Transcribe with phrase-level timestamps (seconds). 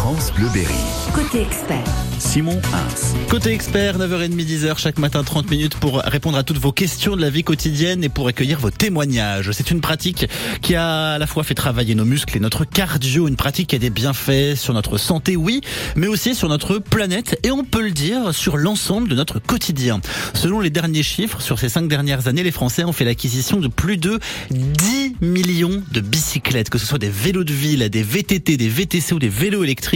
[0.00, 0.72] France Bleu Berry.
[1.12, 1.84] Côté expert.
[2.18, 3.16] Simon Hins.
[3.28, 7.20] Côté expert, 9h30, 10h chaque matin, 30 minutes pour répondre à toutes vos questions de
[7.20, 9.50] la vie quotidienne et pour accueillir vos témoignages.
[9.52, 10.26] C'est une pratique
[10.62, 13.76] qui a à la fois fait travailler nos muscles et notre cardio, une pratique qui
[13.76, 15.60] a des bienfaits sur notre santé, oui,
[15.96, 20.00] mais aussi sur notre planète et on peut le dire sur l'ensemble de notre quotidien.
[20.34, 23.68] Selon les derniers chiffres, sur ces cinq dernières années, les Français ont fait l'acquisition de
[23.68, 24.18] plus de
[24.50, 29.14] 10 millions de bicyclettes, que ce soit des vélos de ville, des VTT, des VTC
[29.14, 29.89] ou des vélos électriques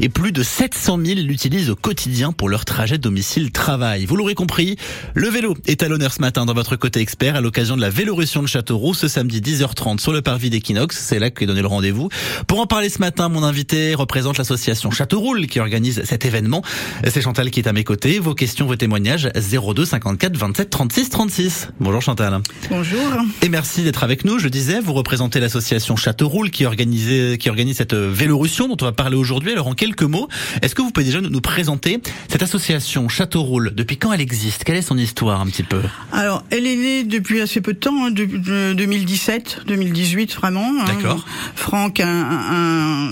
[0.00, 4.06] et plus de 700 000 l'utilisent au quotidien pour leur trajet domicile-travail.
[4.06, 4.76] Vous l'aurez compris,
[5.14, 7.90] le vélo est à l'honneur ce matin dans votre côté expert à l'occasion de la
[7.90, 10.96] Vélorussion de Châteauroux ce samedi 10h30 sur le parvis d'Equinox.
[10.98, 12.08] C'est là qu'est donné le rendez-vous.
[12.46, 16.62] Pour en parler ce matin, mon invité représente l'association Châteauroux qui organise cet événement.
[17.06, 18.18] C'est Chantal qui est à mes côtés.
[18.18, 21.68] Vos questions, vos témoignages 02 54 27 36 36.
[21.80, 22.40] Bonjour Chantal.
[22.70, 23.00] Bonjour.
[23.42, 24.38] Et merci d'être avec nous.
[24.38, 28.92] Je disais, vous représentez l'association Châteauroux qui organise qui organise cette Vélorussion dont on va
[28.92, 29.23] parler aujourd'hui.
[29.52, 30.28] Alors en quelques mots,
[30.62, 34.64] est-ce que vous pouvez déjà nous présenter cette association Châteauroux Depuis quand elle existe?
[34.64, 35.80] Quelle est son histoire un petit peu?
[36.12, 40.66] Alors, elle est née depuis assez peu de temps, hein, de, 2017, 2018 vraiment.
[40.80, 40.84] Hein.
[40.86, 41.24] D'accord.
[41.54, 43.08] Franck, un, un,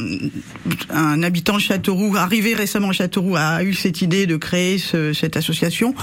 [0.90, 5.12] un, habitant de Châteauroux, arrivé récemment à Châteauroux, a eu cette idée de créer ce,
[5.12, 5.94] cette association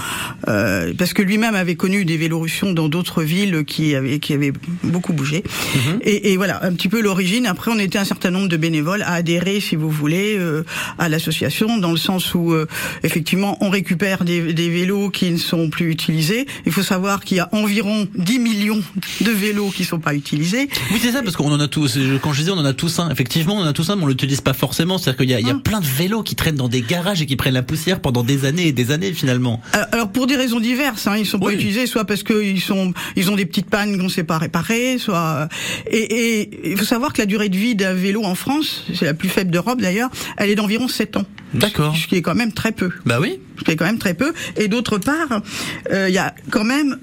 [0.48, 4.52] euh, parce que lui-même avait connu des Vélorussions dans d'autres villes qui avaient qui avaient
[4.84, 5.44] beaucoup bougé.
[5.74, 6.00] Mhm.
[6.02, 7.46] et, et, voilà, un petit peu l'origine.
[7.46, 10.64] Après, on était un certain nombre de bénévoles à adhérer, si vous voulez, euh,
[10.98, 12.66] à l'association dans le sens où euh,
[13.02, 16.46] effectivement on récupère des, des, vélos qui ne sont plus utilisés.
[16.66, 18.82] Il faut savoir qu'il y a environ 10 millions
[19.20, 20.68] de vélos qui sont pas utilisés.
[20.92, 21.98] Oui, c'est ça, parce qu'on en a tous.
[22.22, 24.04] Quand je disais on en a tous un, effectivement, on en a tous un, mais
[24.04, 24.98] on l'utilise pas forcément.
[24.98, 25.62] C'est-à-dire qu'il y a, il y a ah.
[25.62, 28.44] plein de vélos qui traînent dans des garages et qui prennent la poussière pendant des
[28.44, 29.60] années et des années finalement.
[29.92, 33.30] Alors, pour des raisons diverses, hein, ils sont pas utilisés, soit parce qu'ils sont, ils
[33.30, 35.48] ont des petites pannes qu'on sait pas réparer, soit.
[35.90, 39.04] Et, et il faut savoir que la durée de vie d'un vélo en France, c'est
[39.04, 41.24] la plus faible d'Europe d'ailleurs, elle est d'environ 7 ans.
[41.52, 41.96] D'accord.
[41.96, 42.90] Ce qui est quand même très peu.
[43.04, 43.40] Bah oui.
[43.58, 44.32] Ce qui est quand même très peu.
[44.56, 45.42] Et d'autre part,
[45.90, 46.98] euh, il y a quand même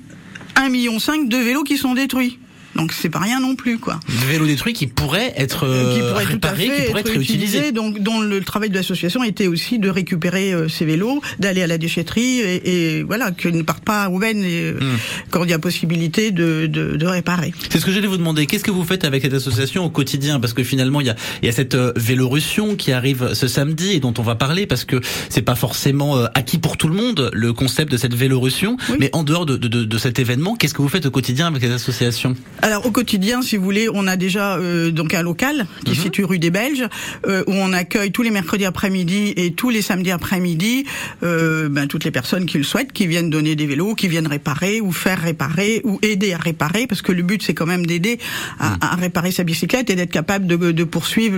[0.55, 2.39] 1,5 million de vélos qui sont détruits.
[2.77, 3.99] Donc c'est pas rien non plus, quoi.
[4.07, 7.71] Des vélos détruits qui pourraient être euh, qui qui pourraient être, réutilisés.
[7.71, 11.67] Donc, dont le travail de l'association était aussi de récupérer euh, ces vélos, d'aller à
[11.67, 14.97] la déchetterie et, et voilà, qu'ils ne partent pas à Roubaix et, hmm.
[15.31, 17.51] quand il y a possibilité de, de, de réparer.
[17.69, 18.45] C'est ce que j'allais vous demander.
[18.45, 20.39] Qu'est-ce que vous faites avec cette association au quotidien?
[20.39, 23.47] Parce que finalement, il y a, il y a cette euh, Vélorussion qui arrive ce
[23.47, 26.95] samedi et dont on va parler parce que c'est pas forcément acquis pour tout le
[26.95, 28.77] monde le concept de cette Vélorussion.
[28.99, 31.61] Mais en dehors de, de, de cet événement, qu'est-ce que vous faites au quotidien avec
[31.61, 32.35] cette association?
[32.67, 35.99] Alors au quotidien, si vous voulez, on a déjà euh, donc un local qui se
[35.99, 36.03] mhm.
[36.03, 36.85] situe rue des Belges
[37.25, 40.85] euh, où on accueille tous les mercredis après-midi et tous les samedis après-midi
[41.23, 44.27] euh, ben, toutes les personnes qui le souhaitent, qui viennent donner des vélos, qui viennent
[44.27, 47.85] réparer ou faire réparer ou aider à réparer, parce que le but c'est quand même
[47.85, 48.19] d'aider
[48.59, 48.77] à, mhm.
[48.81, 51.37] à, réparer sa bicyclette et d'être capable de, de poursuivre.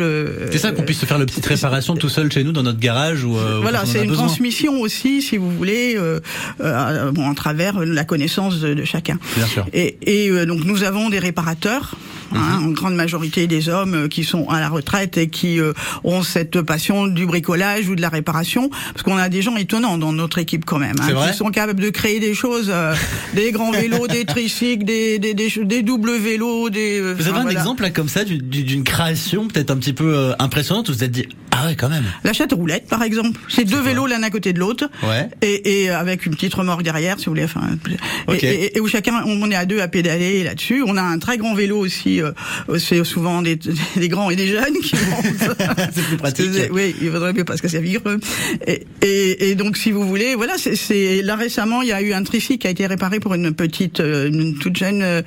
[0.51, 2.79] c'est ça qu'on puisse se faire la petite réparation tout seul chez nous dans notre
[2.79, 3.37] garage ou.
[3.61, 5.95] voilà, c'est une transmission aussi, si vous voulez,
[6.59, 9.19] bon, à travers la connaissance de, de chacun.
[9.35, 9.67] Bien sûr.
[9.73, 11.95] Et, et donc nous avons des réparateurs,
[12.33, 12.67] hein, mhm.
[12.67, 16.23] en grande majorité des hommes euh, qui sont à la retraite et qui euh, ont
[16.23, 20.13] cette passion du bricolage ou de la réparation, parce qu'on a des gens étonnants dans
[20.13, 22.95] notre équipe quand même, hein, qui sont capables de créer des choses, euh,
[23.33, 27.01] des grands vélos, des tricycles, des, des, des, des, doubles vélos, des.
[27.13, 30.91] Vous avez un exemple là comme ça d'une création peut-être un petit peu impressionnante où
[30.91, 31.27] vous vous êtes dit
[31.59, 32.05] ah ouais quand même.
[32.23, 35.29] La chatte roulette par exemple, c'est deux vélos l'un à côté de l'autre, ouais.
[35.41, 37.61] et, et avec une petite remorque derrière si vous voulez, enfin,
[38.33, 40.83] et, et, où chacun on est à deux à pédaler là-dessus.
[40.85, 42.21] On a un très grand vélo aussi.
[42.21, 42.31] Euh,
[42.77, 43.59] c'est souvent des,
[43.95, 45.57] des, grands et des jeunes qui montent.
[45.93, 46.49] c'est plus pratique.
[46.71, 48.19] Oui, il vaudrait mieux parce que c'est vigreux.
[48.67, 52.23] Et, et, donc, si vous voulez, voilà, c'est là récemment, il y a eu un
[52.23, 55.21] tricycle qui a été réparé pour une petite, euh, une toute jeune euh,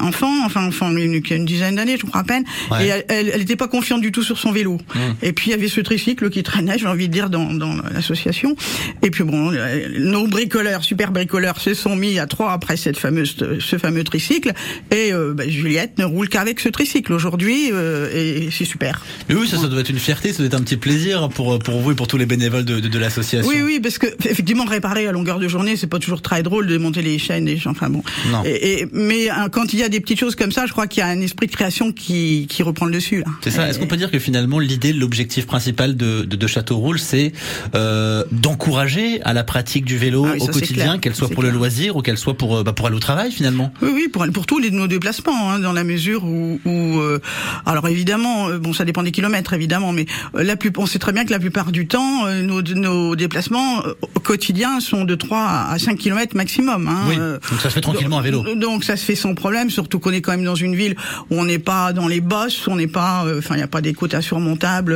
[0.00, 2.44] enfant, enfin, enfant, une, une dizaine d'années, je crois à peine.
[2.80, 4.78] Et elle n'était pas confiante du tout sur son vélo.
[4.94, 4.98] Mmh.
[5.22, 7.76] Et puis il y avait ce tricycle qui traînait, j'ai envie de dire, dans, dans
[7.94, 8.56] l'association.
[9.02, 9.52] Et puis bon,
[10.00, 14.52] nos bricoleurs, super bricoleurs, se sont mis à trois après cette fameuse, ce fameux tricycle.
[14.90, 19.04] Et euh, bah, Juliette ne roule qu'avec ce tricycle aujourd'hui euh, et c'est super.
[19.28, 21.56] Mais oui, ça, ça doit être une fierté, ça doit être un petit plaisir pour
[21.60, 23.48] pour vous et pour tous les bénévoles de, de, de l'association.
[23.48, 26.66] Oui, oui, parce que effectivement réparer à longueur de journée, c'est pas toujours très drôle
[26.66, 28.02] de monter les chaînes et enfin bon.
[28.32, 28.42] Non.
[28.44, 31.00] Et, mais hein, quand il y a des petites choses comme ça, je crois qu'il
[31.00, 33.22] y a un esprit de création qui qui reprend le dessus.
[33.44, 33.68] C'est ça.
[33.68, 37.32] Est-ce qu'on peut dire que finalement l'idée, l'objectif principal de de, de Châteauroux, c'est
[37.74, 41.96] euh, d'encourager à la pratique du vélo ah au quotidien, qu'elle soit pour le loisir
[41.96, 43.72] ou qu'elle soit pour euh, bah, pour aller au travail finalement.
[43.82, 47.20] Oui, oui, pour pour tous les nos déplacements, hein, dans la mesure où, où euh,
[47.66, 50.98] alors évidemment, euh, bon, ça dépend des kilomètres évidemment, mais euh, la plus, on sait
[50.98, 53.82] très bien que la plupart du temps, nos, nos déplacements
[54.22, 55.38] quotidiens sont de 3
[55.70, 56.88] à 5 kilomètres maximum.
[56.88, 58.44] Hein, oui, donc ça se fait tranquillement à vélo.
[58.54, 60.96] Donc ça se fait sans problème, surtout qu'on est quand même dans une ville
[61.30, 63.80] où on n'est pas dans les bosses, on n'est pas, enfin il n'y a pas
[63.80, 64.92] des côtes insurmontables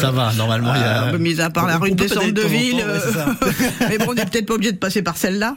[0.00, 2.42] Ça va, normalement, il y a- euh, mis à part la rue de descente de
[2.42, 2.82] ville.
[2.86, 2.98] euh,
[3.88, 5.56] mais bon, on n'est peut-être pas obligé de passer par celle-là.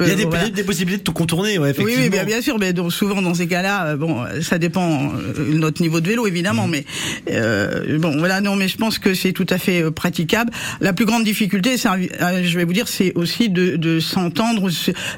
[0.00, 0.14] Il y a
[0.50, 2.02] des, possibilités de tout contourner, effectivement.
[2.02, 5.52] oui, bien, bien sûr, mais souvent dans ces cas-là, euh, bon, euh, ça dépend euh,
[5.52, 6.84] de notre niveau de vélo évidemment, mais
[7.30, 10.50] euh, bon, voilà, non, mais je pense que c'est tout à fait euh, praticable.
[10.80, 14.70] La plus grande difficulté, euh, je vais vous dire, c'est aussi de, de s'entendre,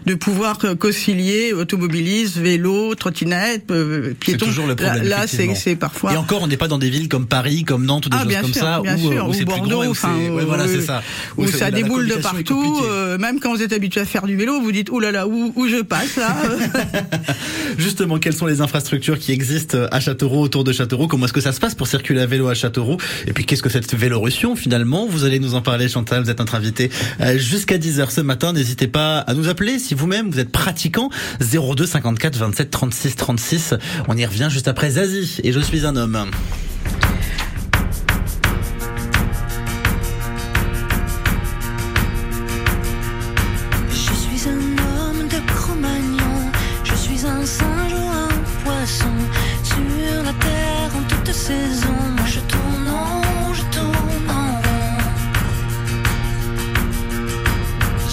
[0.06, 4.46] de pouvoir euh, concilier automobilisme, vélo, trottinette, euh, C'est piéton.
[4.46, 5.04] toujours le problème.
[5.08, 6.12] Là, c'est, parfois.
[6.12, 8.20] Et encore, on n'est pas dans des villes comme Paris, comme Nantes ou des Ah
[8.20, 10.42] choses bien comme sûr, ça, bien où, sûr, où plus Bordeaux, grand où enfin, ouais,
[10.42, 11.02] où- voilà, c'est où- ça.
[11.36, 14.60] Où, ça déboule de partout, euh, même quand vous êtes habitué à faire du vélo,
[14.60, 16.34] vous dites, oh là là, où, où je passe là
[17.78, 21.06] Justement, quelles sont les infrastructures qui existent à Châteauroux, autour de Châteauroux?
[21.08, 22.96] Comment est-ce que ça se passe pour circuler à vélo à Châteauroux?
[23.26, 25.06] Et puis, qu'est-ce que cette Vélorussion finalement?
[25.06, 26.22] Vous allez nous en parler, Chantal.
[26.22, 26.90] Vous êtes notre invité
[27.20, 28.52] euh, jusqu'à 10h ce matin.
[28.52, 31.10] N'hésitez pas à nous appeler si vous-même vous êtes pratiquant.
[31.40, 33.74] 02 54 27 36 36.
[34.08, 36.26] On y revient juste après Zazie et Je suis un homme.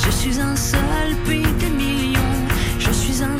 [0.06, 2.20] Je suis un seul puis des millions.
[2.80, 3.33] Je suis un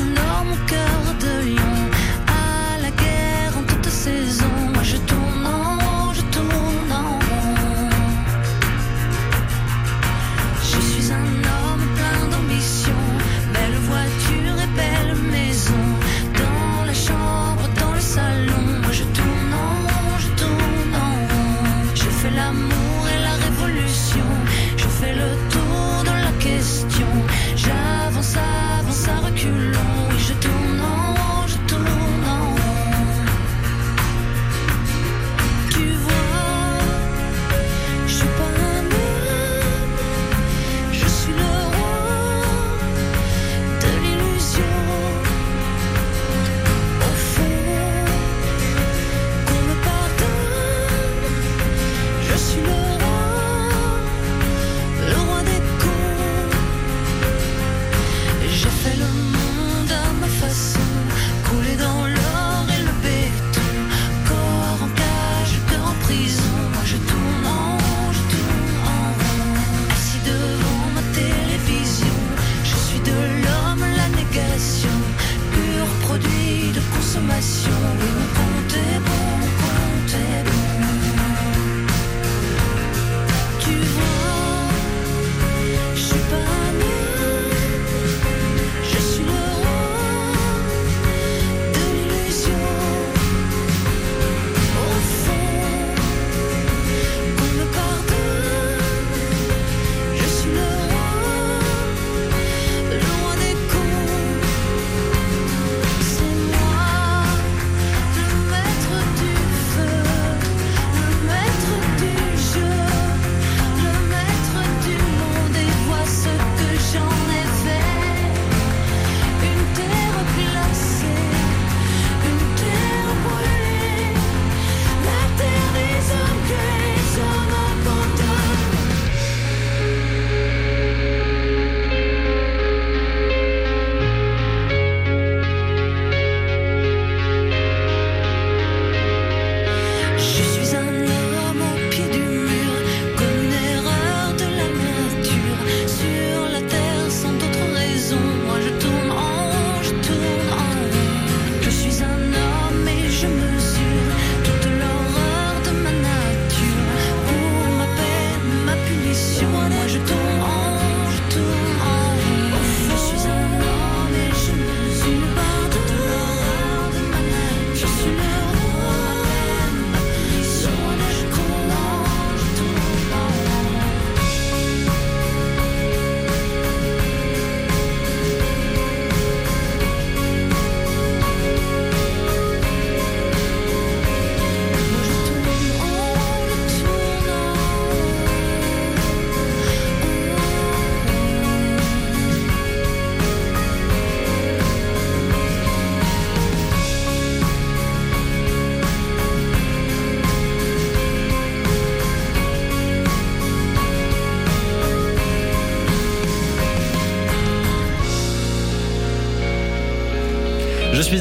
[159.52, 160.43] moi, moi je tombe.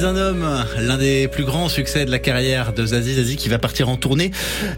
[0.03, 3.47] Suis un homme, l'un des plus grands succès de la carrière de Zazie Zazie qui
[3.47, 4.31] va partir en tournée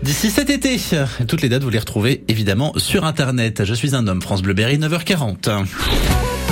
[0.03, 0.79] d'ici cet été.
[1.27, 3.63] Toutes les dates vous les retrouvez évidemment sur internet.
[3.65, 5.65] Je suis un homme, France Bleuberry 9h40.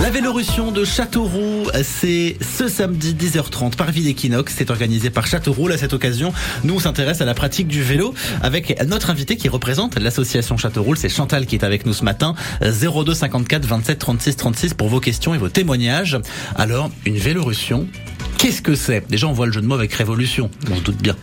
[0.02, 4.54] La Vélorussion de Châteauroux, c'est ce samedi 10h30 par Ville Equinox.
[4.58, 5.70] C'est organisé par Châteauroux.
[5.70, 9.50] À cette occasion, nous on s'intéresse à la pratique du vélo avec notre invité qui
[9.50, 10.96] représente l'association Châteauroux.
[10.96, 12.34] C'est Chantal qui est avec nous ce matin.
[12.62, 16.18] 02 54 27 36 36 pour vos questions et vos témoignages.
[16.56, 17.88] Alors, une Vélorussion,
[18.38, 19.10] qu'est-ce que c'est?
[19.10, 20.50] Déjà, on voit le jeu de mots avec révolution.
[20.72, 21.16] On se doute bien.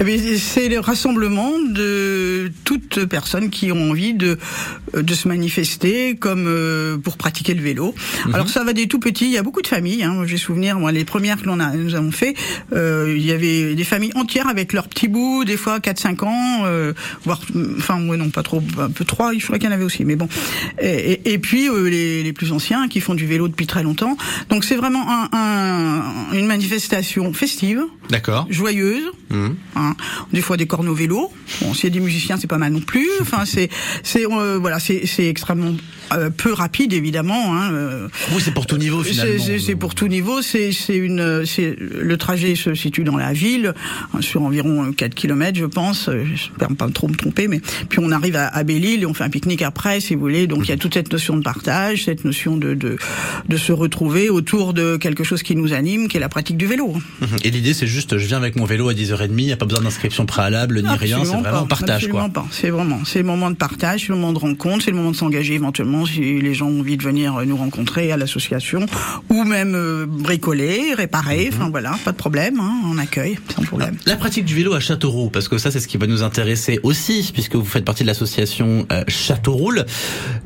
[0.00, 4.38] Eh C'est le rassemblement de toutes personnes qui ont envie de,
[4.94, 7.94] de se manifester comme euh, pour pratiquer le vélo.
[8.32, 10.02] Alors ça va des tout petits, il y a beaucoup de familles.
[10.04, 10.22] Hein.
[10.26, 12.34] J'ai souvenir, moi, les premières que l'on a, nous avons fait,
[12.72, 16.62] euh, il y avait des familles entières avec leurs petits bouts, des fois 4-5 ans,
[16.64, 16.92] euh,
[17.24, 17.40] voire,
[17.78, 20.04] enfin, ouais, non, pas trop, un peu 3, je crois qu'il y en avait aussi,
[20.04, 20.28] mais bon.
[20.80, 23.82] Et, et, et puis euh, les, les plus anciens qui font du vélo depuis très
[23.82, 24.16] longtemps.
[24.48, 27.82] Donc c'est vraiment un, un, une manifestation festive,
[28.50, 29.49] joyeuse, Mhm.
[29.76, 29.94] Hein.
[30.32, 31.32] des fois des cornes au vélo.
[31.60, 33.08] Bon, a des musiciens, c'est pas mal non plus.
[33.20, 33.68] Enfin, c'est,
[34.02, 35.74] c'est, euh, voilà, c'est, c'est extrêmement
[36.12, 37.54] euh, peu rapide évidemment.
[37.54, 37.72] Hein.
[37.72, 39.42] euh, Oui, c'est pour tout niveau finalement.
[39.58, 40.42] c'est- pour tout niveau.
[40.42, 41.44] C'est une.
[41.46, 43.74] C'est le trajet se situe dans la ville
[44.14, 46.08] hein, sur environ 4 km, je pense.
[46.08, 49.14] euh, J'espère pas trop me tromper, mais puis on arrive à, à Belle-Île et on
[49.14, 50.46] fait un pique-nique après, si vous voulez.
[50.46, 52.96] Donc il y a toute cette notion de partage, cette notion de de
[53.48, 56.66] de se retrouver autour de quelque chose qui nous anime, qui est la pratique du
[56.66, 56.94] vélo.
[57.20, 57.28] Mhm.
[57.44, 59.66] Et l'idée, c'est juste, je viens avec mon vélo à 10h30, il n'y a pas
[59.66, 62.24] besoin d'inscription préalable ni rien, c'est vraiment pas, partage, quoi.
[62.24, 62.48] absolument.
[62.50, 65.10] C'est vraiment, c'est le moment de partage, c'est le moment de rencontre, c'est le moment
[65.12, 68.86] de s'engager éventuellement si les gens ont envie de venir nous rencontrer à l'association
[69.28, 71.46] ou même euh, bricoler, réparer.
[71.50, 71.54] Mhm.
[71.54, 73.96] Enfin voilà, pas de problème, hein, on accueille sans problème.
[74.06, 76.80] La pratique du vélo à Châteauroux, parce que ça c'est ce qui va nous intéresser
[76.82, 79.60] aussi, puisque vous faites partie de l'association euh, Châteauroux.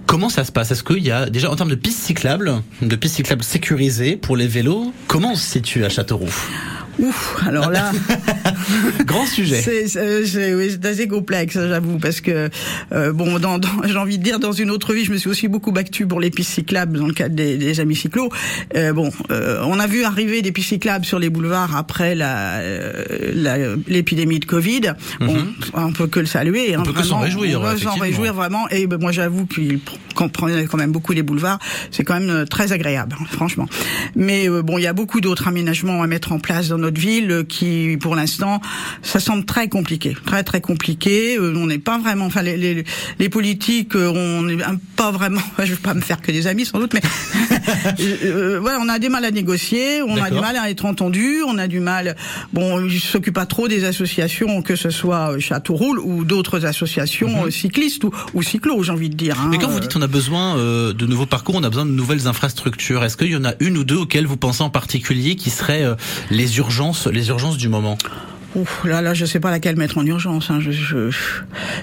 [0.06, 0.70] Comment ça se passe?
[0.70, 4.36] Est-ce qu'il y a déjà en termes de pistes cyclables, de pistes cyclables sécurisées pour
[4.36, 6.34] les vélos, comment on se situe à Châteauroux?
[6.98, 7.90] Ouf, alors là,
[9.06, 9.60] Grand sujet.
[9.60, 12.48] c'est c'est- oui, assez complexe, j'avoue, parce que
[12.92, 15.28] euh, bon, dans, dans- j'ai envie de dire, dans une autre vie, je me suis
[15.30, 18.28] aussi beaucoup battu pour les pistes cyclables dans le cadre des, des amis cyclos.
[18.76, 22.58] Euh, bon, euh, on a vu arriver des pistes cyclables sur les boulevards après la
[22.58, 24.92] euh, l'épidémie de Covid.
[25.20, 25.36] Bon,
[25.74, 26.72] on peut que le saluer.
[26.76, 26.80] Mhm.
[26.80, 28.68] On peut que s'en réjouir, On peut s'en réjouir vraiment.
[28.70, 29.80] Et ben, moi, j'avoue qu'il
[30.32, 31.58] prenait quand même beaucoup les boulevards.
[31.90, 33.66] C'est quand même euh, très agréable, hein, franchement.
[34.14, 37.00] Mais euh, bon, il y a beaucoup d'autres aménagements à mettre en place dans notre
[37.00, 38.60] ville euh, qui, pour l'instant,
[39.02, 41.36] ça semble très compliqué, très très compliqué.
[41.38, 42.84] Euh, on n'est pas vraiment, enfin les, les,
[43.18, 44.58] les politiques, euh, on n'est
[44.96, 45.40] pas vraiment.
[45.58, 47.02] Je vais pas me faire que des amis sans doute, mais
[48.24, 51.42] euh, voilà, on a des mal à négocier, on a du mal à être entendu,
[51.46, 52.16] on a du mal.
[52.52, 57.50] Bon, ils s'occupent pas trop des associations, que ce soit Châteauroux ou d'autres associations euh,
[57.50, 59.36] cyclistes ou, ou cyclos, j'ai envie de dire.
[59.40, 59.44] hein.
[59.44, 59.50] Mhm.
[59.50, 61.90] Mais quand vous dites on a besoin euh, de nouveaux parcours, on a besoin de
[61.90, 65.36] nouvelles infrastructures, est-ce qu'il y en a une ou deux auxquelles vous pensez en particulier
[65.36, 65.94] qui seraient euh,
[66.30, 66.73] les urgences,
[67.10, 67.96] les urgences du moment?
[68.54, 70.50] Ouf, là, là, je sais pas laquelle mettre en urgence.
[70.50, 70.58] Hein.
[70.60, 71.10] Je, je,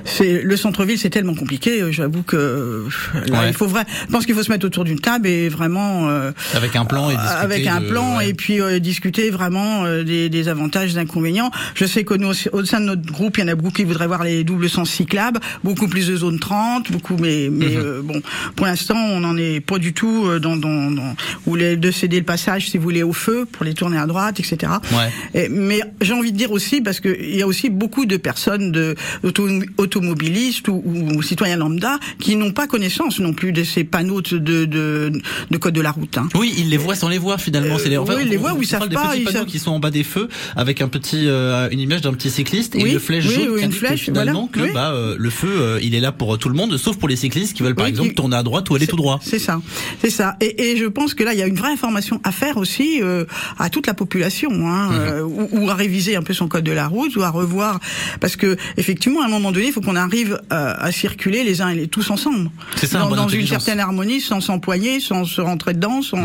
[0.05, 1.81] c'est le centre-ville, c'est tellement compliqué.
[1.81, 2.83] euh, J'avoue que euh,
[3.27, 3.47] là, Ouais.
[3.49, 3.83] il faut vrai.
[4.07, 7.09] Je pense qu'il faut se mettre autour d'une table et vraiment euh, Avec un plan
[7.09, 8.29] et discuter avec un de- plan ouais.
[8.29, 11.51] et puis euh, discuter vraiment euh, des, des avantages, des inconvénients.
[11.75, 13.83] Je sais que nous, au sein de notre groupe, il y en a beaucoup qui
[13.83, 17.77] voudraient voir les doubles sens cyclables, beaucoup plus de zones 30, beaucoup, mais, mais Mhm.
[17.77, 18.21] euh, bon,
[18.55, 21.91] pour l'instant, on n'en est pas du tout euh, dans, dans, dans ou les, de
[21.91, 24.71] céder le passage, si vous voulez, au feu pour les tourner à droite, etc.
[24.93, 25.09] Ouais.
[25.33, 28.71] Et- mais j'ai envie de dire aussi, parce qu'il y a aussi beaucoup de personnes
[28.71, 33.83] de, auto, automobilistes ou, ou citoyens lambda qui n'ont pas connaissance non plus de ces
[33.83, 35.11] panneaux de, de, de,
[35.49, 36.17] de code de la route.
[36.17, 36.29] Hein.
[36.35, 37.75] Oui, ils les voient sans les voir finalement.
[37.75, 39.45] Euh, c'est les, oui, ils les voient ou ils savent des pas, petits ils panneaux
[39.45, 42.75] qui sont en bas des feux avec un petit, euh, une image d'un petit cycliste
[42.75, 45.15] et Oui, une flèche oui, jaune oui, qui une flèche, finalement voilà, que bah, euh,
[45.17, 47.63] le feu, euh, il est là pour tout le monde, sauf pour les cyclistes qui
[47.63, 49.19] veulent par exemple qui- tourner à droite ou aller tout droit.
[49.23, 49.61] C'est ça,
[50.01, 50.35] c'est ça.
[50.41, 52.99] Et, et je pense que là, il y a une vraie information à faire aussi
[53.01, 53.25] euh,
[53.59, 56.71] à toute la population, hein, euh, ou, ou à réviser un peu son code de
[56.71, 57.79] la route, ou à revoir,
[58.19, 61.61] parce que effectivement, à un moment donné, il faut qu'on arrive euh, à circuler les
[61.61, 64.99] uns et les tous ensemble, C'est ça, dans, bonne dans une certaine harmonie, sans s'empoigner,
[64.99, 66.17] sans se rentrer dedans, sans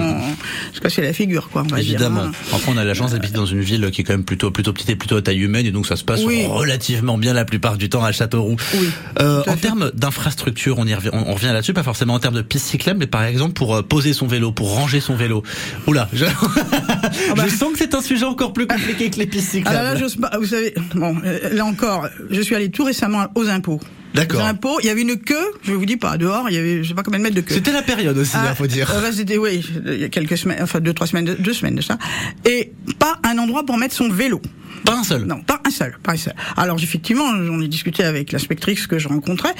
[0.72, 1.62] se casser la figure, quoi.
[1.64, 2.22] On va Évidemment.
[2.22, 2.32] Dire.
[2.54, 4.72] Après, on a la chance d'habiter dans une ville qui est quand même plutôt plutôt
[4.72, 6.46] petite et plutôt à taille humaine, et donc ça se passe Oui.
[6.46, 8.56] relativement bien la plupart du temps à Châteauroux.
[8.74, 8.88] Oui,
[9.20, 12.34] Euh, à en termes d'infrastructure, on y revient, on, revient là-dessus, pas forcément en termes
[12.34, 15.42] de piste cyclable, mais par exemple pour euh, poser son vélo, pour ranger son vélo.
[15.86, 16.24] Oula, je,
[17.36, 17.44] bah.
[17.48, 19.76] je sens que c'est un sujet encore plus compliqué que les pistes Ah cyclables.
[19.76, 19.98] là, là.
[20.38, 23.80] Vous savez, bon, euh, là encore, je suis allé tout récemment aux impôts.
[24.14, 24.40] D'accord.
[24.40, 25.34] Aux impôts, il y avait une queue.
[25.62, 27.42] Je vous dis pas dehors, il y avait, je sais pas combien de mètres de
[27.42, 27.54] queue.
[27.54, 28.90] C'était la période aussi, Ah, il faut dire.
[28.94, 31.74] euh, là, c'était, oui, il y a quelques semaines, enfin deux, trois semaines, deux semaines
[31.74, 31.98] de ça.
[32.46, 34.40] Et pas un endroit pour mettre son vélo.
[34.84, 35.24] Pas un seul.
[35.24, 36.34] Non, pas un seul, pas un seul.
[36.56, 39.52] Alors effectivement, j'en ai discuté avec l'inspectrice que je rencontrais.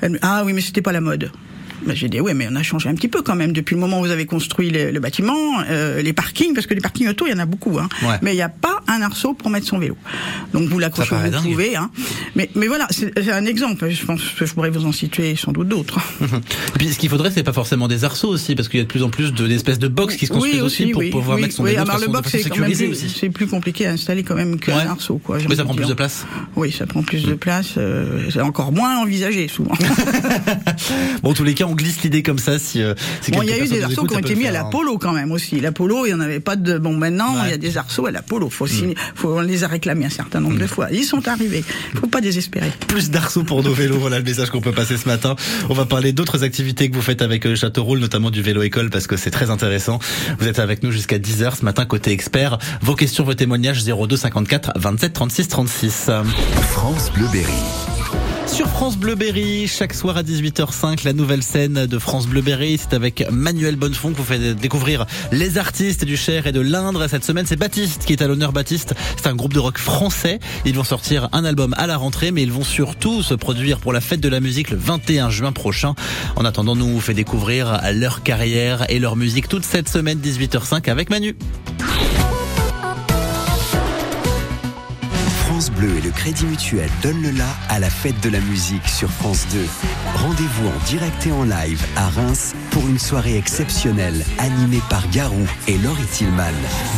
[0.00, 1.30] Elle me- ah oui, mais c'était pas la mode.
[1.86, 3.80] Ben, j'ai dit, ouais, mais on a changé un petit peu quand même depuis le
[3.80, 5.34] moment où vous avez construit le, le bâtiment,
[5.70, 7.88] euh, les parkings, parce que les parkings auto, il y en a beaucoup, hein.
[8.02, 8.16] Ouais.
[8.22, 9.96] Mais il n'y a pas un arceau pour mettre son vélo.
[10.52, 11.42] Donc vous l'accrochez où vous dingue.
[11.42, 11.90] pouvez, hein.
[12.36, 13.88] Mais, mais voilà, c'est un exemple.
[13.90, 15.98] Je pense que je pourrais vous en situer sans doute d'autres.
[16.20, 18.84] Et puis ce qu'il faudrait, c'est pas forcément des arceaux aussi, parce qu'il y a
[18.84, 21.36] de plus en plus de- d'espèces de box qui se construisent aussi, pour oui, pouvoir
[21.36, 21.70] oui, mettre son oui.
[21.70, 24.82] vélo Alors, le box, c'est plus, compliqué à installer quand même qu'un Ouais.
[24.82, 25.38] arceau, quoi.
[25.48, 26.26] Mais ça prend plus de place.
[26.56, 27.74] Oui, ça prend plus de place.
[27.78, 29.72] euh, c'est encore moins envisagé souvent.
[31.22, 32.58] Bon, en tous les cas, on glisse l'idée comme ça.
[32.58, 34.52] Si, euh, si Bon, il y a eu des arceaux qui ont été mis à
[34.52, 35.60] faire, la polo quand même aussi.
[35.60, 36.78] La polo, il n'y en avait pas de.
[36.78, 37.46] Bon, maintenant, il Ouais.
[37.46, 37.50] Mm.
[37.50, 38.50] y a des arceaux à la polo.
[38.50, 40.88] Faut signer- faut, on les a réclamés un certain nombre de fois.
[40.90, 41.64] Ils sont arrivés.
[42.00, 42.70] Faut pas désespérer.
[42.88, 43.98] plus d'arceaux pour nos vélos.
[43.98, 45.36] Voilà le message qu'on peut passer ce matin.
[45.68, 48.90] On va parler d'autres activités que vous faites avec euh, Châteauroule, notamment du vélo école,
[48.90, 49.98] parce que c'est très intéressant.
[50.38, 52.58] Vous êtes avec nous jusqu'à 10h ce matin côté expert.
[52.82, 56.10] Vos questions, vos témoignages 02 54 27 36 36.
[56.70, 57.97] France Bleu Berry.
[58.58, 62.76] Sur France Bleu Berry, chaque soir à 18h05, la nouvelle scène de France Bleu Berry,
[62.76, 67.06] c'est avec Manuel Bonnefond que vous faites découvrir les artistes du Cher et de l'Indre.
[67.06, 68.50] Cette semaine, c'est Baptiste qui est à l'honneur.
[68.50, 70.40] Baptiste, c'est un groupe de rock français.
[70.64, 73.92] Ils vont sortir un album à la rentrée, mais ils vont surtout se produire pour
[73.92, 75.94] la fête de la musique le 21 juin prochain.
[76.34, 80.90] En attendant, nous vous fait découvrir leur carrière et leur musique toute cette semaine 18h05
[80.90, 81.36] avec Manu.
[85.48, 88.86] France Bleu et le Crédit Mutuel donnent le la à la fête de la musique
[88.86, 89.58] sur France 2.
[90.16, 95.46] Rendez-vous en direct et en live à Reims pour une soirée exceptionnelle animée par Garou
[95.66, 96.52] et Laurie Tillman,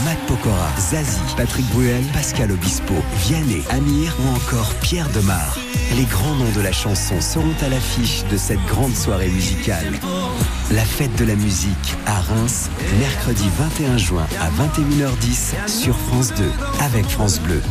[0.05, 5.57] Matt Pokora, Zazie, Patrick Bruel, Pascal Obispo, Vianney, Amir ou encore Pierre Demar.
[5.97, 9.93] Les grands noms de la chanson seront à l'affiche de cette grande soirée musicale.
[10.73, 16.51] La fête de la musique à Reims, mercredi 21 juin à 21h10 sur France 2
[16.81, 17.63] avec France Bleu.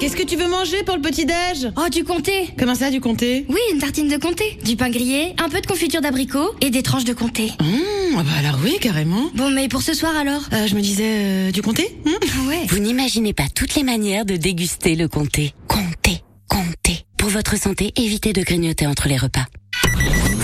[0.00, 3.44] Qu'est-ce que tu veux manger pour le petit-déj Oh, du comté Comment ça, du comté?
[3.50, 6.82] Oui, une tartine de comté, du pain grillé, un peu de confiture d'abricot et des
[6.82, 7.52] tranches de comté.
[7.60, 9.30] Mmh, ah bah alors oui, carrément.
[9.34, 10.40] Bon, mais pour ce soir alors?
[10.54, 11.94] Euh, je me disais, euh, du comté?
[12.06, 12.48] Mmh.
[12.48, 12.66] Ouais.
[12.68, 15.52] Vous n'imaginez pas toutes les manières de déguster le comté.
[15.68, 17.04] Comté, comté.
[17.18, 19.44] Pour votre santé, évitez de grignoter entre les repas.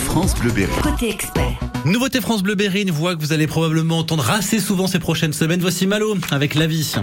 [0.04, 0.72] France Bleu Berry.
[0.82, 1.58] Côté expert.
[1.86, 5.32] Nouveauté France Bleu Berry, une voix que vous allez probablement entendre assez souvent ces prochaines
[5.32, 5.60] semaines.
[5.60, 6.94] Voici Malo avec La Vie.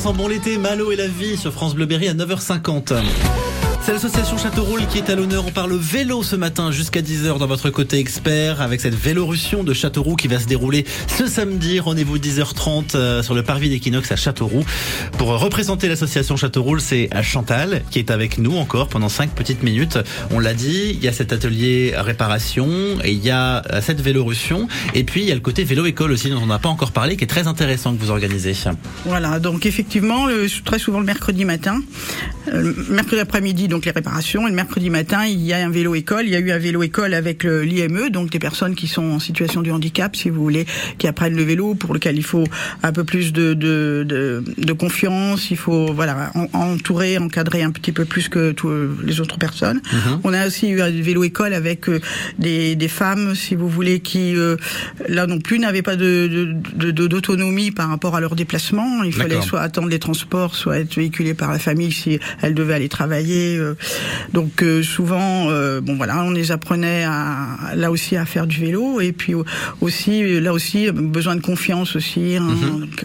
[0.00, 3.49] Ça sent bon l'été, Malo et la vie sur France Bleu Berry à 9h50.
[3.90, 5.44] C'est l'association Châteauroule qui est à l'honneur.
[5.48, 9.74] On parle vélo ce matin jusqu'à 10h dans votre côté expert avec cette Vélorussion de
[9.74, 11.80] Châteauroux qui va se dérouler ce samedi.
[11.80, 14.64] Rendez-vous 10h30 euh, sur le parvis d'Equinox à Châteauroux.
[15.18, 19.98] Pour représenter l'association Châteauroule, c'est Chantal qui est avec nous encore pendant 5 petites minutes.
[20.30, 22.68] On l'a dit, il y a cet atelier réparation
[23.02, 24.68] et il y a euh, cette Vélorussion.
[24.94, 27.16] Et puis il y a le côté vélo-école aussi dont on n'a pas encore parlé
[27.16, 28.54] qui est très intéressant que vous organisez.
[29.04, 30.28] Voilà, donc effectivement,
[30.64, 31.80] très souvent le mercredi matin,
[32.52, 36.24] euh, mercredi après-midi, donc les réparations, et le mercredi matin, il y a un vélo-école.
[36.26, 39.18] Il y a eu un vélo-école avec le- l'IME, donc des personnes qui sont en
[39.18, 40.66] situation de handicap, si vous voulez,
[40.98, 42.44] qui apprennent le vélo, pour lequel il faut
[42.82, 47.70] un peu plus de, de, de, de confiance, il faut voilà en- entourer, encadrer un
[47.70, 48.70] petit peu plus que tous
[49.04, 49.80] les autres personnes.
[50.24, 52.00] On a aussi eu un vélo-école avec euh,
[52.38, 54.56] des, des femmes, si vous voulez, qui euh,
[55.08, 56.54] là non plus n'avaient pas de
[57.06, 59.02] d'autonomie par rapport à leur déplacement.
[59.02, 62.74] Il fallait soit attendre les transports, soit être véhiculé par la famille si elles devaient
[62.74, 63.56] aller travailler.
[63.56, 63.69] euh.
[64.32, 68.60] Donc euh, souvent, euh, bon voilà, on les apprenait à là aussi à faire du
[68.60, 69.44] vélo et puis au-
[69.80, 72.36] aussi euh, là aussi euh, besoin de confiance aussi.
[72.36, 72.46] hein.
[72.80, 73.04] Donc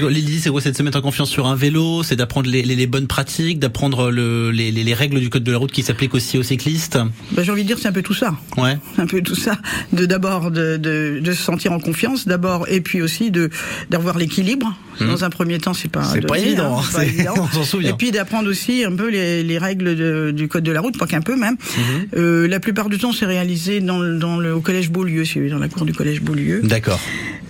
[0.00, 2.48] quoi, l'idée c'est quoi C'est de se mettre en confiance sur un vélo, c'est d'apprendre
[2.50, 5.58] les, les- les bonnes pratiques, d'apprendre le, les, les- les règles du code de la
[5.58, 6.98] route qui s'appliquent aussi aux cyclistes?
[7.32, 8.34] ben, j'ai envie de dire c'est un peu tout ça.
[8.56, 8.78] Ouais.
[8.94, 9.58] C'est un peu tout ça.
[9.92, 13.50] De d'abord de, de, de se sentir en confiance, d'abord, et puis aussi de
[13.90, 14.74] d'avoir l'équilibre.
[14.98, 16.10] Dans un premier temps, c'est pas Mhm.
[16.14, 17.34] C'est pas évident, hein, hein, pas évident.
[17.36, 17.90] on s'en souvient.
[17.90, 21.20] Et puis d'apprendre aussi un peu les règles du code de la route, pas qu'un
[21.20, 21.56] peu même.
[21.76, 21.82] Mhm.
[22.16, 25.58] Euh, la plupart du temps, c'est réalisé dans, le- dans le au collège Beaulieu, dans
[25.58, 26.60] la cour du collège Beaulieu.
[26.62, 27.00] D'accord.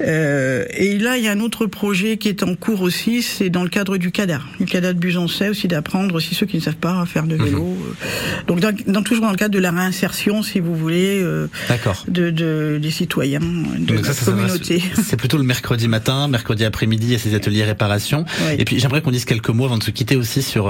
[0.02, 3.48] Euh, et là, il y a un autre projet qui est en cours aussi, c'est
[3.48, 4.40] dans le cadre du CADA.
[4.60, 7.62] Du CADA de Buzancais aussi d'apprendre aussi ceux qui ne savent pas faire de vélo.
[7.64, 7.76] Mhm.
[8.02, 8.42] euh.
[8.46, 11.46] Donc dans, dans- toujours dans le cadre de la réinsertion, si vous voulez, euh,
[12.08, 14.82] de, de- des citoyens, de Donc la ça, communauté.
[15.02, 18.24] c'est- plutôt le mercredi matin, mercredi après-midi, il y a ces ateliers réparation.
[18.48, 18.56] Oui.
[18.58, 20.68] Et puis j'aimerais qu'on dise quelques mots avant de se quitter aussi sur,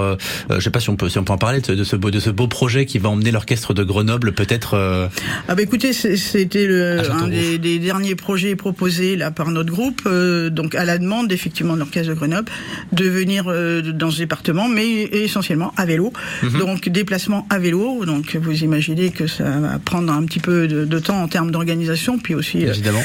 [0.50, 1.96] je sais pas si on peut, si on peut en parler de, ce- de ce
[1.96, 4.74] beau, de ce beau projet qui va emmener l'orchestre de Grenoble peut-être.
[4.74, 5.08] euh,
[5.48, 6.68] Ah bah écoutez, c'était
[7.10, 11.32] un des, des derniers projets proposés là par notre groupe, euh, donc à la demande
[11.32, 12.50] effectivement de l'orchestre de Grenoble,
[12.92, 16.12] de venir euh, dans ce département, mais essentiellement à vélo.
[16.42, 16.58] Mhm.
[16.58, 18.04] Donc déplacement à vélo.
[18.04, 21.50] Donc vous imaginez que ça va prendre un petit peu de, de temps en termes
[21.50, 23.02] d'organisation, puis aussi euh, évidemment.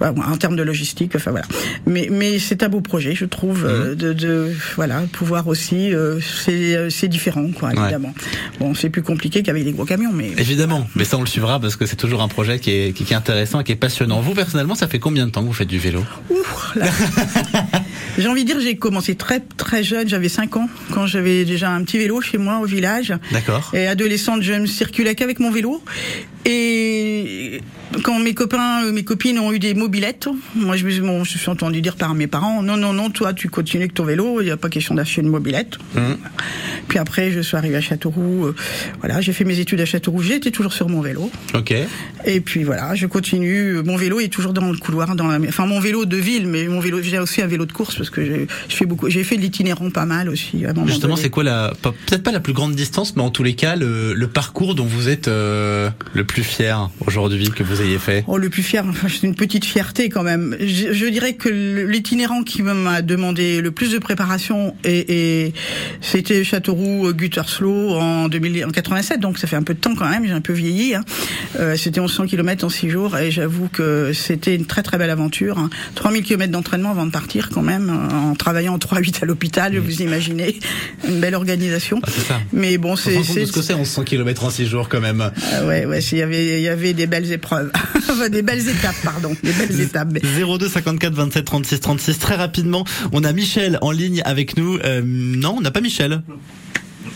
[0.00, 1.12] en termes de logistique.
[1.16, 1.46] Enfin voilà.
[1.86, 3.70] Mais mais c'est un beau projet, je trouve, Mhm.
[3.70, 5.94] euh, de, de voilà pouvoir aussi.
[5.94, 7.91] euh, c'est c'est différent, quoi, Ouais.
[7.92, 8.14] Évidemment.
[8.58, 11.60] Bon, c'est plus compliqué qu'avec des gros camions, mais Évidemment, mais ça on le suivra
[11.60, 13.76] parce que c'est toujours un projet qui est, qui, qui est intéressant et qui est
[13.76, 14.20] passionnant.
[14.20, 16.02] Vous personnellement, ça fait combien de temps que vous faites du vélo?
[16.30, 16.36] Ouh,
[16.76, 16.86] là.
[18.18, 21.70] J'ai envie de dire, j'ai commencé très très jeune, j'avais 5 ans, quand j'avais déjà
[21.70, 23.14] un petit vélo chez moi au village.
[23.30, 23.70] D'accord.
[23.72, 25.82] Et adolescente, je ne circulais qu'avec mon vélo.
[26.44, 27.62] Et
[28.02, 31.24] quand mes copains, euh, mes copines ont eu des mobilettes, moi je me suis, bon,
[31.24, 34.04] je suis entendu dire par mes parents, non, non, non, toi tu continues avec ton
[34.04, 35.78] vélo, il n'y a pas question d'acheter une mobilette.
[35.94, 36.18] Mhm.
[36.88, 38.54] Puis après, je suis arrivée à Châteauroux, euh,
[39.00, 41.30] voilà, j'ai fait mes études à Châteauroux, j'étais toujours sur mon vélo.
[41.54, 41.74] Ok.
[42.24, 43.82] Et puis voilà, je continue.
[43.84, 46.66] Mon vélo est toujours dans le couloir, dans la, enfin mon vélo de ville, mais
[46.68, 49.24] mon vélo, j'ai aussi un vélo de course parce que j'ai, je fais beaucoup, j'ai
[49.24, 50.64] fait de l'itinérant pas mal aussi.
[50.64, 53.54] À Justement, c'est quoi la, peut-être pas la plus grande distance, mais en tous les
[53.54, 57.98] cas, le, le parcours dont vous êtes euh, le plus fier aujourd'hui que vous ayez
[57.98, 60.56] fait Oh, le plus fier, enfin, c'est une petite fierté quand même.
[60.60, 65.54] Je, je dirais que l'itinérant qui m'a demandé le plus de préparation et, et
[66.00, 67.12] c'était Châteauroux euh,
[67.98, 70.24] en 2000, en 87, donc ça fait un peu de temps quand même.
[70.26, 70.94] J'ai un peu vieilli.
[70.94, 71.04] Hein.
[71.58, 75.10] Euh, c'était 1100 km en 6 jours et j'avoue que c'était une très très belle
[75.10, 75.58] aventure.
[75.58, 75.70] Hein.
[75.94, 79.76] 3000 km d'entraînement avant de partir quand même, euh, en travaillant en 3-8 à l'opital.
[79.78, 80.58] Vous imaginez
[81.06, 82.00] une belle organisation.
[82.02, 82.40] Ah, c'est ça.
[82.52, 85.20] Mais bon, c'est ce que c'est 1100 km en 6 jours quand même.
[85.20, 87.70] ah ouais, ouais, il y avait, y avait des belles épreuves,
[88.30, 90.08] des belles étapes, pardon, des belles étapes.
[90.12, 94.78] Mais- 02 54 27 36 36 très rapidement on a Michel en ligne avec nous.
[94.84, 96.22] Euh, non on n'a pas Michel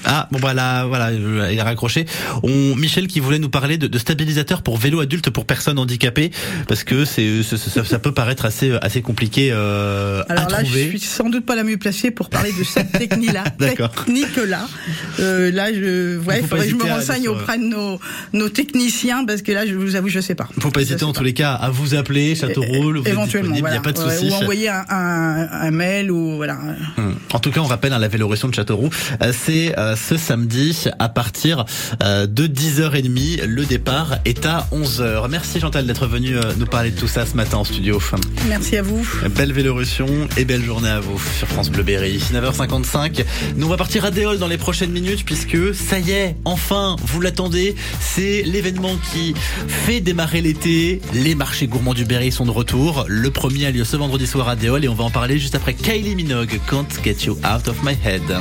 [0.07, 2.07] Ah bon voilà voilà euh, il a raccroché.
[2.43, 6.31] On Michel qui voulait nous parler de, de stabilisateur pour vélo adulte pour personnes handicapées
[6.69, 10.85] parce que c'est ça, peut paraître assez assez compliqué euh, à Alors là, trouver.
[10.85, 13.45] je suis sans doute pas la mieux placée pour parler de cette technique-là.
[13.59, 13.91] D'accord.
[13.91, 14.69] Technique-là.
[15.21, 17.99] Euh, là, je, ouais, Il faudrait que je me à renseigne sur- auprès de nos,
[18.33, 20.49] nos techniciens parce que là, je vous avoue, je sais pas.
[20.61, 23.75] Faut pas hésiter en tous les cas à vous appeler Châteauroux, Éventuellement, il voilà.
[23.77, 24.29] n'y a pas de souci.
[24.31, 26.59] Ou envoyer un, un, un mail ou voilà.
[26.99, 27.17] Hum.
[27.33, 28.91] En tout cas, on rappelle hein, la Véloration de Châteauroux,
[29.23, 31.65] euh, c'est euh, ce samedi à partir
[32.03, 33.45] euh, de 10h30.
[33.45, 35.29] Le départ est à 11h.
[35.29, 38.01] Merci Chantal d'être venue euh, nous parler de tout ça ce matin en studio.
[38.49, 39.07] Merci à vous.
[39.35, 40.07] Belle Véloration
[40.37, 42.19] et belle journée à vous sur France Bleu Berry.
[42.33, 43.25] 9h55.
[43.57, 46.97] Nous on va partir à Déol dans les prochaines minutes puisque ça y est, enfin,
[47.03, 49.35] vous l'attendez, c'est l'événement qui
[49.67, 51.01] fait démarrer l'été.
[51.15, 53.05] Les marchés gourmands du Berry sont de retour.
[53.09, 55.55] Le premier a lieu ce vendredi soir à Déol et on va en parler juste
[55.55, 58.37] après Kylie Minogue, Can't Get You Out of My Head.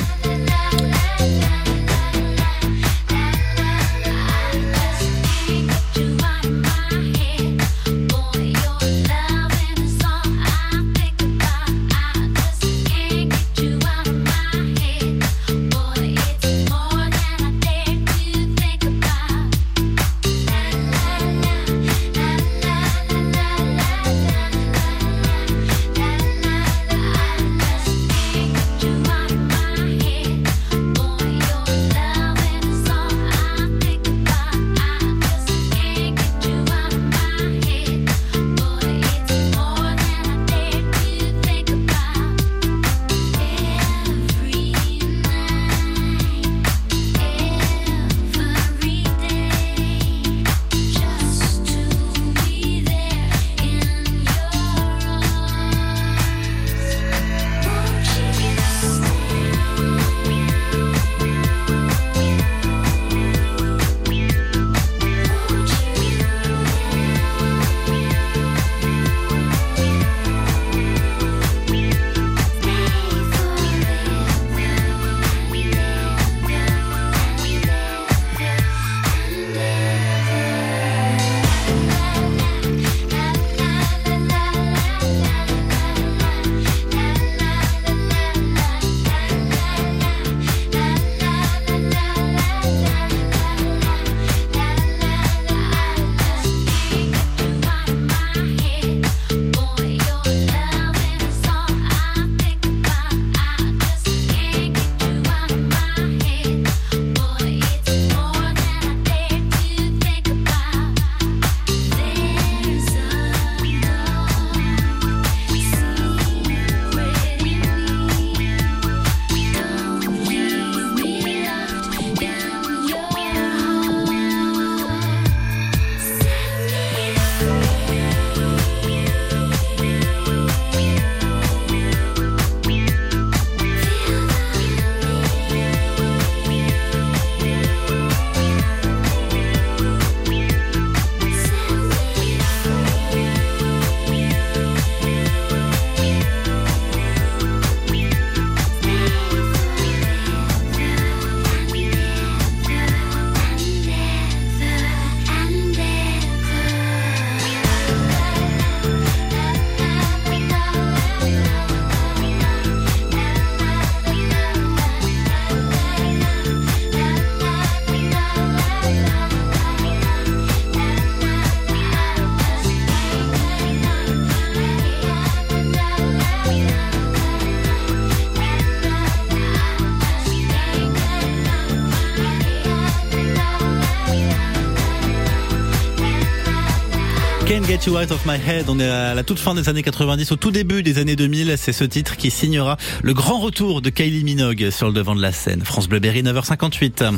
[187.87, 188.65] Of My Head.
[188.67, 191.53] On est à la toute fin des années 90, au tout début des années 2000.
[191.55, 195.21] C'est ce titre qui signera le grand retour de Kylie Minogue sur le devant de
[195.21, 195.61] la scène.
[195.63, 197.15] France Bleu Berry, 9h58.